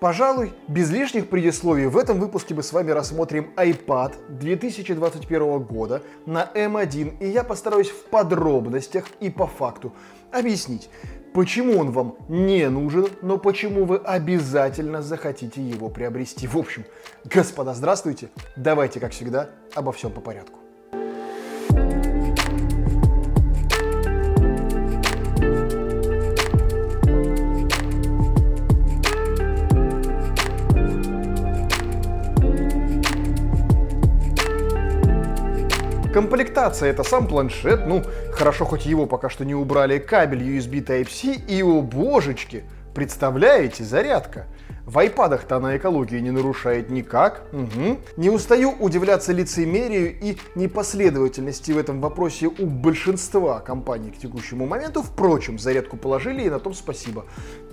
[0.00, 6.50] Пожалуй, без лишних предисловий в этом выпуске мы с вами рассмотрим iPad 2021 года на
[6.54, 9.92] M1, и я постараюсь в подробностях и по факту
[10.32, 10.88] объяснить,
[11.34, 16.46] почему он вам не нужен, но почему вы обязательно захотите его приобрести.
[16.46, 16.86] В общем,
[17.26, 20.59] господа, здравствуйте, давайте, как всегда, обо всем по порядку.
[36.20, 41.32] Комплектация это сам планшет, ну хорошо хоть его пока что не убрали, кабель USB Type-C
[41.48, 44.44] и о божечки, представляете, зарядка.
[44.84, 47.44] В айпадах-то она экологию не нарушает никак.
[47.54, 48.00] Угу.
[48.18, 55.02] Не устаю удивляться лицемерию и непоследовательности в этом вопросе у большинства компаний к текущему моменту.
[55.02, 57.24] Впрочем, зарядку положили и на том спасибо.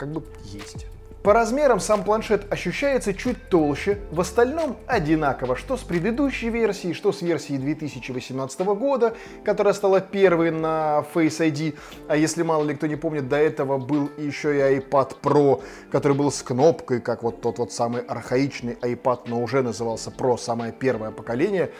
[0.00, 0.86] Как бы есть.
[1.22, 7.12] По размерам сам планшет ощущается чуть толще, в остальном одинаково, что с предыдущей версией, что
[7.12, 9.14] с версией 2018 года,
[9.44, 11.76] которая стала первой на Face ID,
[12.08, 16.16] а если мало ли кто не помнит, до этого был еще и iPad Pro, который
[16.16, 20.72] был с кнопкой, как вот тот вот самый архаичный iPad, но уже назывался Pro, самое
[20.72, 21.70] первое поколение,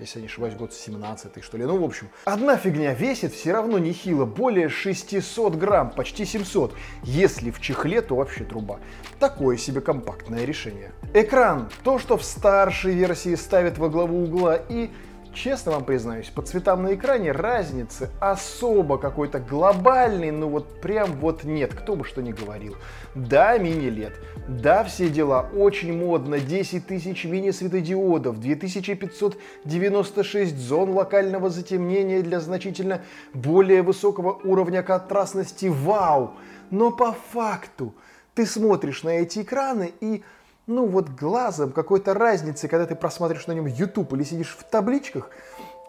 [0.00, 1.64] если я не ошибаюсь, год 17 что ли.
[1.64, 6.74] Ну, в общем, одна фигня весит все равно нехило, более 600 грамм, почти 700.
[7.02, 8.80] Если в чехле, то вообще труба.
[9.18, 10.92] Такое себе компактное решение.
[11.14, 14.90] Экран, то, что в старшей версии ставят во главу угла и
[15.32, 21.44] Честно вам признаюсь, по цветам на экране разницы особо какой-то глобальной, ну вот прям вот
[21.44, 22.74] нет, кто бы что ни говорил.
[23.14, 24.14] Да, мини-лет,
[24.48, 33.82] да, все дела, очень модно, 10 тысяч мини-светодиодов, 2596 зон локального затемнения для значительно более
[33.82, 36.34] высокого уровня контрастности, вау!
[36.72, 37.94] Но по факту
[38.34, 40.24] ты смотришь на эти экраны и
[40.70, 45.30] ну вот глазом какой-то разницы, когда ты просматриваешь на нем YouTube или сидишь в табличках,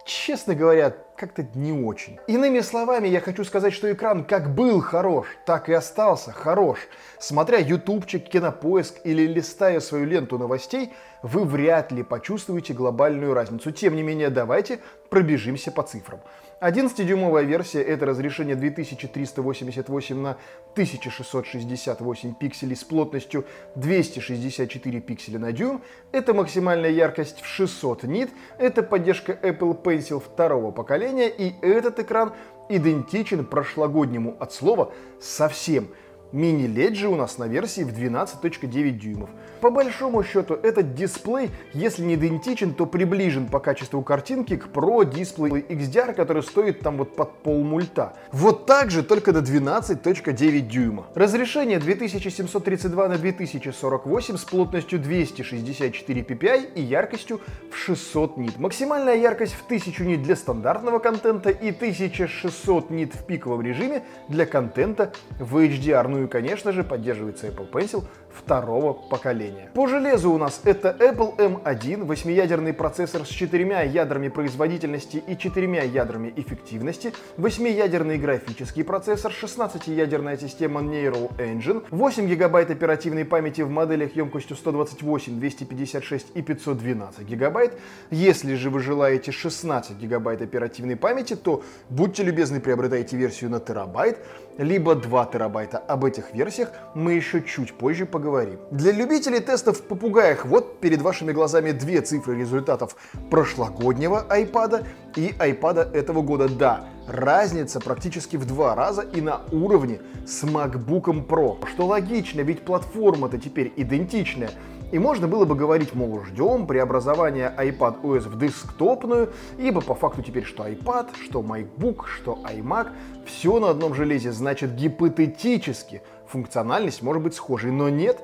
[0.06, 2.18] честно говоря, как-то не очень.
[2.26, 6.80] Иными словами, я хочу сказать, что экран как был хорош, так и остался хорош.
[7.20, 10.92] Смотря ютубчик, кинопоиск или листая свою ленту новостей,
[11.22, 13.72] вы вряд ли почувствуете глобальную разницу.
[13.72, 14.80] Тем не менее, давайте
[15.12, 16.20] пробежимся по цифрам.
[16.62, 20.38] 11-дюймовая версия— это разрешение 2388 на
[20.74, 25.82] 1668 пикселей с плотностью 264 пикселя на дюйм.
[26.12, 28.30] Это максимальная яркость в 600 нит.
[28.60, 31.11] Это поддержка Apple Pencil второго поколения.
[31.20, 32.34] И этот экран
[32.70, 35.88] идентичен прошлогоднему от слова совсем.
[36.32, 39.30] Мини-LED же у нас на версии в 12.9 дюймов.
[39.60, 45.04] По большому счету, этот дисплей, если не идентичен, то приближен по качеству картинки к Pro
[45.04, 48.14] Display XDR, который стоит там вот под полмульта.
[48.32, 51.06] Вот так же, только до 12.9 дюйма.
[51.14, 57.42] Разрешение 2732 на 2048 с плотностью 264 ppi и яркостью
[57.72, 58.58] в 600 нит.
[58.58, 64.46] Максимальная яркость в 1000 нит для стандартного контента и 1600 нит в пиковом режиме для
[64.46, 66.08] контента в HDR.
[66.08, 69.70] Ну и, конечно же, поддерживается Apple Pencil второго поколения.
[69.74, 75.84] По железу у нас это Apple M1, восьмиядерный процессор с четырьмя ядрами производительности и четырьмя
[75.84, 84.16] ядрами эффективности, восьмиядерный графический процессор, 16-ядерная система Neural Engine, 8 гигабайт оперативной памяти в моделях
[84.16, 87.78] емкостью 128, 256 и 512 гигабайт.
[88.10, 94.20] Если же вы желаете 16 гигабайт оперативной памяти, то будьте любезны, приобретайте версию на терабайт,
[94.58, 95.78] либо 2 терабайта.
[95.78, 98.60] Об этих версиях мы еще чуть позже поговорим.
[98.70, 102.96] Для любителей тестов в попугаях вот перед вашими глазами две цифры результатов
[103.30, 104.86] прошлогоднего iPad
[105.16, 106.50] и iPad этого года.
[106.50, 111.66] Да, разница практически в два раза и на уровне с MacBook Pro.
[111.68, 114.52] Что логично, ведь платформа-то теперь идентичная.
[114.92, 120.22] И можно было бы говорить, мол, ждем преобразования iPad OS в десктопную, ибо по факту
[120.22, 122.90] теперь что iPad, что MacBook, что iMac,
[123.26, 128.22] все на одном железе, значит гипотетически функциональность может быть схожей, но нет.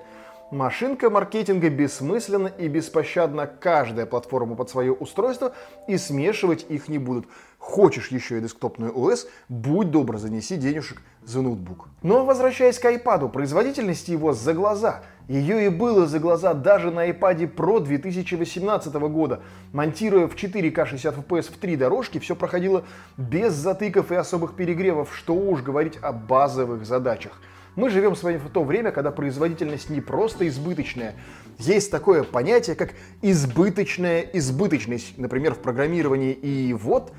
[0.52, 5.52] Машинка маркетинга бессмысленна и беспощадна каждая платформа под свое устройство,
[5.90, 7.28] и смешивать их не будут.
[7.58, 11.90] Хочешь еще и десктопную ОС, будь добр, занеси денежек за ноутбук.
[12.02, 15.04] Но возвращаясь к iPad, производительности его за глаза.
[15.28, 19.42] Ее и было за глаза даже на iPad Pro 2018 года.
[19.74, 22.86] Монтируя в 4К 60 FPS в три дорожки, все проходило
[23.18, 27.34] без затыков и особых перегревов, что уж говорить о базовых задачах.
[27.78, 31.14] Мы живем с вами в то время, когда производительность не просто избыточная.
[31.60, 36.34] Есть такое понятие, как избыточная избыточность, например, в программировании.
[36.34, 37.14] И вот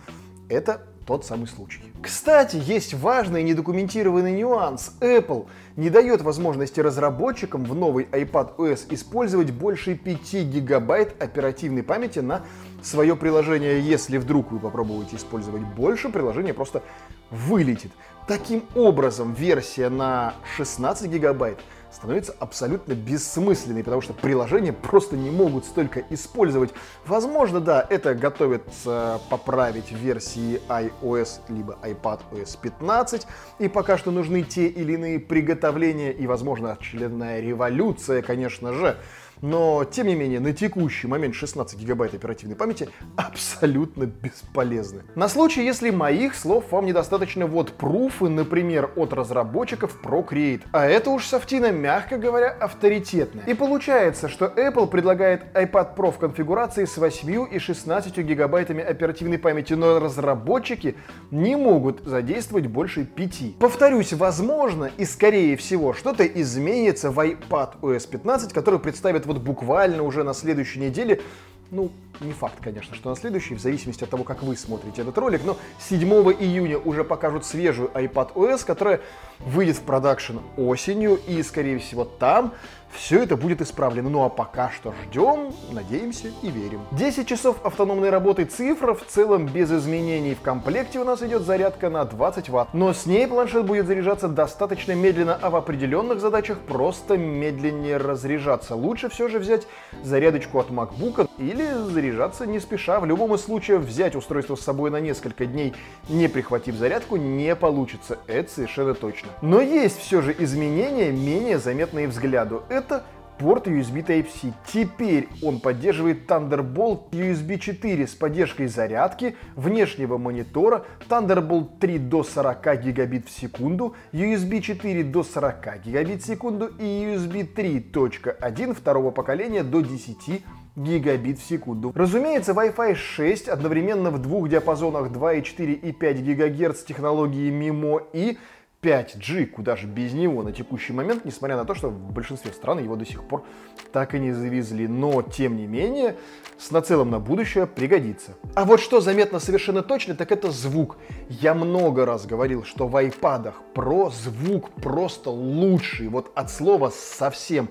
[0.49, 1.81] это тот самый случай.
[2.03, 4.97] Кстати, есть важный недокументированный нюанс.
[5.01, 5.47] Apple
[5.77, 12.43] не дает возможности разработчикам в новый iPad OS использовать больше 5 гигабайт оперативной памяти на
[12.83, 13.81] свое приложение.
[13.81, 16.83] Если вдруг вы попробуете использовать больше, приложение просто
[17.31, 17.93] вылетит.
[18.27, 21.59] Таким образом, версия на 16 гигабайт–
[21.93, 26.71] становится абсолютно бессмысленной, потому что приложения просто не могут столько использовать.
[27.07, 33.27] Возможно, да, это готовится поправить версии iOS либо iPad OS 15,
[33.59, 38.97] и пока что нужны те или иные приготовления и, возможно, очередная революция, конечно же.
[39.41, 45.03] Но, тем не менее, на текущий момент 16 гигабайт оперативной памяти абсолютно бесполезны.
[45.15, 50.63] На случай, если моих слов вам недостаточно, вот пруфы, например, от разработчиков Procreate.
[50.73, 53.45] А это уж софтина, мягко говоря, авторитетная.
[53.47, 59.39] И получается, что Apple предлагает iPad Pro в конфигурации с 8 и 16 гигабайтами оперативной
[59.39, 60.97] памяти, но разработчики
[61.31, 63.59] не могут задействовать больше 5.
[63.59, 70.03] Повторюсь, возможно и скорее всего что-то изменится в iPad OS 15, который представит вот буквально
[70.03, 71.21] уже на следующей неделе,
[71.71, 75.17] ну, не факт, конечно, что на следующий, в зависимости от того, как вы смотрите этот
[75.19, 76.09] ролик, но 7
[76.41, 79.01] июня уже покажут свежую iPad OS, которая
[79.39, 82.55] выйдет в продакшн осенью, и, скорее всего, там
[82.93, 84.11] все это будет исправлено.
[84.11, 86.81] Ну а пока что ждем, надеемся и верим.
[86.93, 90.35] 10 часов автономной работы цифра в целом без изменений.
[90.35, 92.69] В комплекте у нас идет зарядка на 20 ватт.
[92.73, 98.75] Но с ней планшет будет заряжаться достаточно медленно, а в определенных задачах просто медленнее разряжаться.
[98.75, 99.67] Лучше все же взять
[100.03, 103.01] зарядочку от MacBook или заряжаться не спеша.
[103.01, 105.75] В любом случае взять устройство с собой на несколько дней,
[106.09, 108.19] не прихватив зарядку, не получится.
[108.27, 109.29] Это совершенно точно.
[109.43, 113.03] Но есть все же изменения, менее заметные взгляду это
[113.39, 114.53] порт USB Type-C.
[114.73, 122.81] Теперь он поддерживает Thunderbolt USB 4 с поддержкой зарядки, внешнего монитора, Thunderbolt 3 до 40
[122.83, 129.63] гигабит в секунду, USB 4 до 40 гигабит в секунду и USB 3.1 второго поколения
[129.63, 130.43] до 10
[130.77, 131.93] гигабит в секунду.
[131.95, 138.39] Разумеется, Wi-Fi 6 одновременно в двух диапазонах 2,4 и 5 ГГц технологии MIMO и
[138.83, 142.83] 5G, куда же без него на текущий момент, несмотря на то, что в большинстве стран
[142.83, 143.45] его до сих пор
[143.93, 144.87] так и не завезли.
[144.87, 146.17] Но, тем не менее,
[146.59, 148.37] с нацелом на будущее пригодится.
[148.55, 150.97] А вот что заметно совершенно точно, так это звук.
[151.29, 157.71] Я много раз говорил, что в iPad Pro звук просто лучший, вот от слова совсем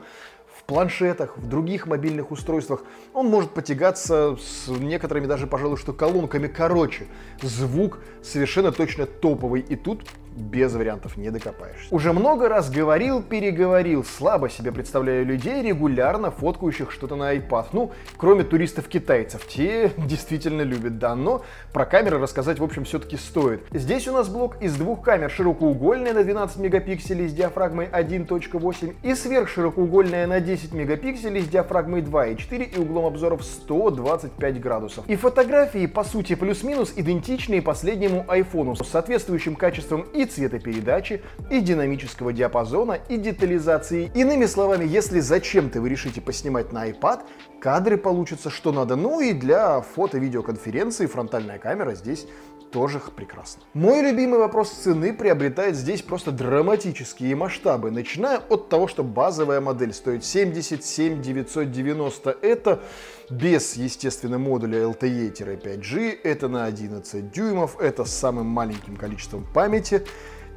[0.67, 2.83] планшетах, в других мобильных устройствах.
[3.13, 7.07] Он может потягаться с некоторыми даже, пожалуй, что колонками короче.
[7.41, 9.61] Звук совершенно точно топовый.
[9.61, 10.03] И тут
[10.37, 11.93] без вариантов не докопаешься.
[11.93, 17.67] Уже много раз говорил, переговорил, слабо себе представляю людей, регулярно фоткающих что-то на iPad.
[17.73, 21.43] Ну, кроме туристов-китайцев, те действительно любят, да, но
[21.73, 23.63] про камеры рассказать, в общем, все-таки стоит.
[23.71, 29.15] Здесь у нас блок из двух камер, широкоугольная на 12 мегапикселей с диафрагмой 1.8 и
[29.15, 35.05] сверхширокоугольная на 10 мегапикселей с диафрагмой 2.4 и углом обзора в 125 градусов.
[35.07, 42.33] И фотографии, по сути, плюс-минус идентичные последнему iPhone с соответствующим качеством и цветопередачи, и динамического
[42.33, 44.11] диапазона, и детализации.
[44.13, 47.21] Иными словами, если зачем-то вы решите поснимать на iPad,
[47.59, 48.95] кадры получатся что надо.
[48.95, 52.27] Ну и для фото-видеоконференции фронтальная камера здесь
[52.71, 53.63] тоже прекрасно.
[53.73, 59.93] Мой любимый вопрос цены приобретает здесь просто драматические масштабы, начиная от того, что базовая модель
[59.93, 62.37] стоит 77 990.
[62.41, 62.81] Это
[63.29, 70.05] без, естественно, модуля LTE-5G, это на 11 дюймов, это с самым маленьким количеством памяти.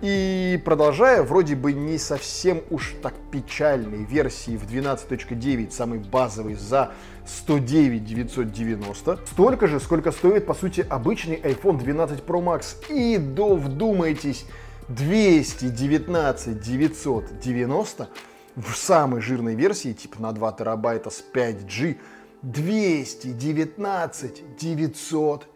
[0.00, 6.92] И продолжая, вроде бы не совсем уж так печальной версии в 12.9, самой базовой, за
[7.26, 12.76] 109 990, столько же, сколько стоит, по сути, обычный iPhone 12 Pro Max.
[12.88, 14.47] И до, вдумайтесь,
[14.88, 18.09] 219 990
[18.57, 21.99] в самой жирной версии, типа на 2 терабайта с 5G,
[22.42, 25.47] 219 990.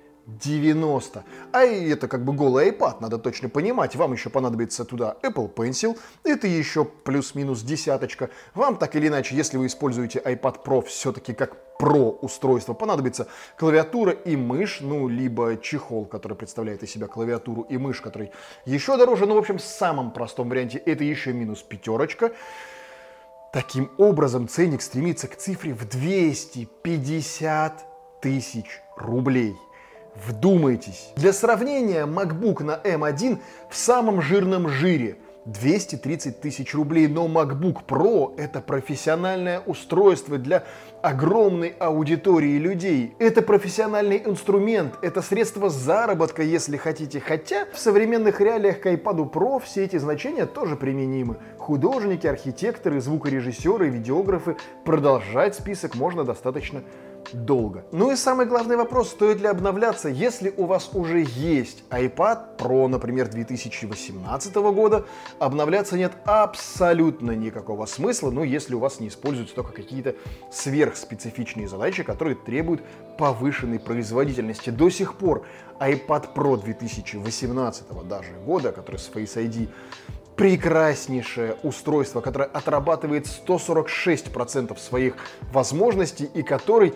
[1.52, 3.96] А это как бы голый iPad, надо точно понимать.
[3.96, 8.30] Вам еще понадобится туда Apple Pencil, это еще плюс-минус десяточка.
[8.54, 13.26] Вам так или иначе, если вы используете iPad Pro все-таки как Pro устройство, понадобится
[13.58, 18.30] клавиатура и мышь, ну, либо чехол, который представляет из себя клавиатуру и мышь, который
[18.64, 22.32] еще дороже, ну, в общем, в самом простом варианте это еще минус пятерочка.
[23.52, 29.54] Таким образом, ценник стремится к цифре в 250 тысяч рублей.
[30.14, 31.12] Вдумайтесь.
[31.16, 35.16] Для сравнения, MacBook на M1 в самом жирном жире
[35.46, 40.64] 230 тысяч рублей, но MacBook Pro это профессиональное устройство для
[41.02, 43.14] огромной аудитории людей.
[43.18, 47.20] Это профессиональный инструмент, это средство заработка, если хотите.
[47.20, 51.36] Хотя в современных реалиях к iPad Pro все эти значения тоже применимы.
[51.58, 54.56] Художники, архитекторы, звукорежиссеры, видеографы.
[54.84, 56.82] Продолжать список можно достаточно
[57.32, 57.84] долго.
[57.92, 62.86] Ну и самый главный вопрос, стоит ли обновляться, если у вас уже есть iPad Pro,
[62.88, 65.04] например, 2018 года,
[65.38, 70.14] обновляться нет абсолютно никакого смысла, ну если у вас не используются только какие-то
[70.52, 72.82] сверхспецифичные задачи, которые требуют
[73.18, 74.70] повышенной производительности.
[74.70, 75.46] До сих пор
[75.80, 79.68] iPad Pro 2018 даже года, который с Face ID
[80.36, 85.14] прекраснейшее устройство, которое отрабатывает 146% своих
[85.52, 86.94] возможностей и который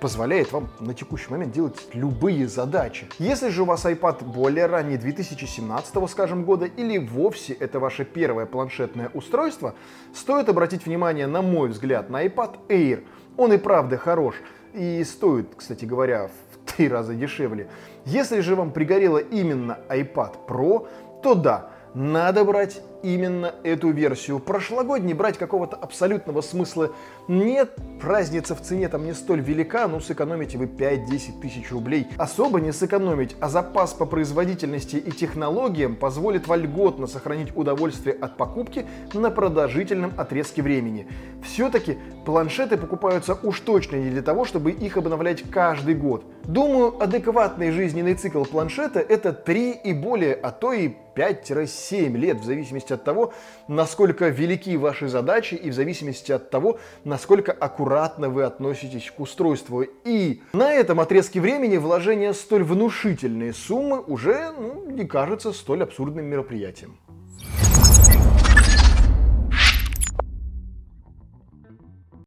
[0.00, 3.08] позволяет вам на текущий момент делать любые задачи.
[3.18, 8.46] Если же у вас iPad более ранний 2017, скажем, года, или вовсе это ваше первое
[8.46, 9.74] планшетное устройство,
[10.14, 13.04] стоит обратить внимание, на мой взгляд, на iPad Air.
[13.36, 14.36] Он и правда хорош.
[14.74, 17.68] И стоит, кстати говоря, в три раза дешевле.
[18.04, 20.86] Если же вам пригорело именно iPad Pro,
[21.22, 24.38] то да, надо брать именно эту версию.
[24.38, 26.92] Прошлогодний брать какого-то абсолютного смысла
[27.28, 27.76] нет.
[28.02, 32.06] Разница в цене там не столь велика, но сэкономите вы 5-10 тысяч рублей.
[32.18, 38.86] Особо не сэкономить, а запас по производительности и технологиям позволит вольготно сохранить удовольствие от покупки
[39.14, 41.08] на продолжительном отрезке времени.
[41.42, 46.24] Все-таки планшеты покупаются уж точно не для того, чтобы их обновлять каждый год.
[46.44, 52.44] Думаю, адекватный жизненный цикл планшета это 3 и более, а то и 5-7 лет, в
[52.44, 53.32] зависимости от того,
[53.68, 59.82] насколько велики ваши задачи и в зависимости от того, насколько аккуратно вы относитесь к устройству.
[59.82, 66.26] И на этом отрезке времени вложение столь внушительные суммы уже ну, не кажется столь абсурдным
[66.26, 66.98] мероприятием.